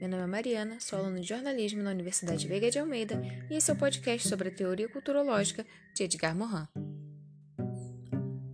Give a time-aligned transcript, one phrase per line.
[0.00, 3.70] Meu nome é Mariana, sou aluna de jornalismo na Universidade Veiga de Almeida e esse
[3.70, 5.64] é o podcast sobre a teoria culturológica
[5.94, 6.66] de Edgar Morin.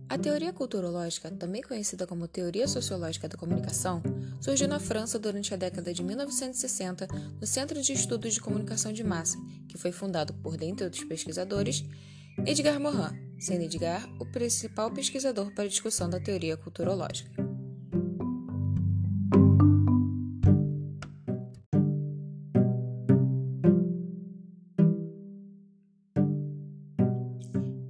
[0.07, 4.03] A teoria culturológica, também conhecida como teoria sociológica da comunicação,
[4.39, 7.07] surgiu na França durante a década de 1960
[7.41, 11.83] no Centro de Estudos de Comunicação de Massa, que foi fundado por, dentre outros pesquisadores,
[12.45, 17.44] Edgar Morin, sendo Edgar o principal pesquisador para a discussão da teoria culturológica.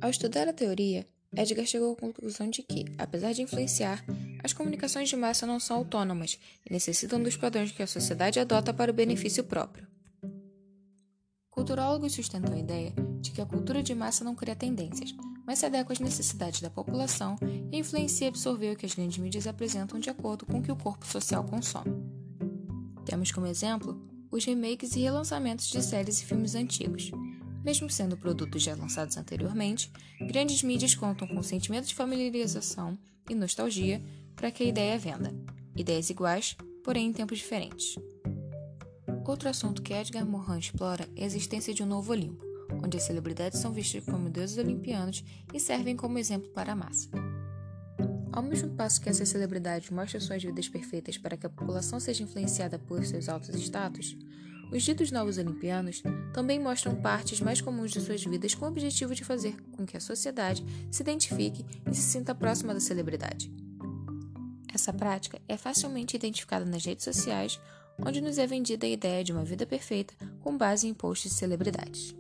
[0.06, 1.04] Ao estudar a teoria,
[1.36, 4.06] Edgar chegou à conclusão de que, apesar de influenciar,
[4.44, 8.72] as comunicações de massa não são autônomas e necessitam dos padrões que a sociedade adota
[8.72, 9.88] para o benefício próprio.
[11.50, 15.12] Culturólogos sustentam a ideia de que a cultura de massa não cria tendências,
[15.44, 17.36] mas se adequa às necessidades da população
[17.72, 20.72] e influencia e absorver o que as grandes mídias apresentam de acordo com o que
[20.72, 21.96] o corpo social consome.
[23.04, 27.10] Temos como exemplo os remakes e relançamentos de séries e filmes antigos,
[27.66, 32.96] mesmo sendo produtos já lançados anteriormente, grandes mídias contam com sentimento de familiarização
[33.28, 34.02] e nostalgia
[34.36, 35.34] para que a ideia venda.
[35.76, 37.96] Ideias iguais, porém em tempos diferentes.
[39.28, 42.46] Outro assunto que Edgar Morin explora é a existência de um novo Olimpo,
[42.84, 47.10] onde as celebridades são vistas como deuses olimpianos e servem como exemplo para a massa.
[48.32, 52.22] Ao mesmo passo que essas celebridades mostram suas vidas perfeitas para que a população seja
[52.22, 54.16] influenciada por seus altos status,
[54.72, 56.02] os ditos novos olimpianos
[56.34, 59.98] também mostram partes mais comuns de suas vidas com o objetivo de fazer com que
[59.98, 63.52] a sociedade se identifique e se sinta próxima da celebridade.
[64.74, 67.60] Essa prática é facilmente identificada nas redes sociais,
[68.06, 71.38] onde nos é vendida a ideia de uma vida perfeita com base em posts de
[71.38, 72.14] celebridades.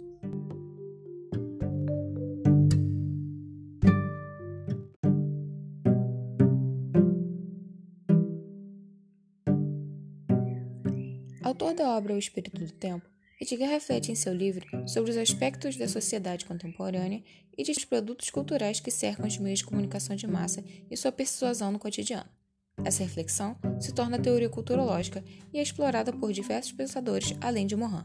[11.45, 13.07] Autor da obra O Espírito do Tempo,
[13.39, 17.23] Edgar reflete em seu livro sobre os aspectos da sociedade contemporânea
[17.55, 21.71] e dos produtos culturais que cercam os meios de comunicação de massa e sua persuasão
[21.71, 22.27] no cotidiano.
[22.83, 28.03] Essa reflexão se torna teoria culturológica e é explorada por diversos pensadores além de Morin.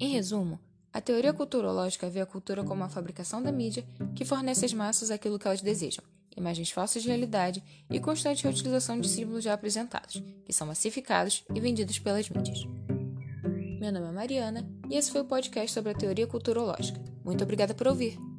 [0.00, 0.58] Em resumo,
[0.92, 5.12] a teoria culturológica vê a cultura como a fabricação da mídia que fornece às massas
[5.12, 6.02] aquilo que elas desejam
[6.36, 11.60] imagens falsas de realidade e constante reutilização de símbolos já apresentados, que são massificados e
[11.60, 12.64] vendidos pelas mídias.
[13.80, 17.00] Meu nome é Mariana e esse foi o podcast sobre a teoria culturológica.
[17.24, 18.33] Muito obrigada por ouvir!